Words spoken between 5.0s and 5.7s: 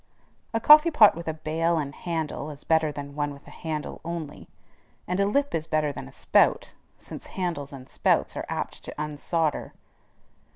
and a lip is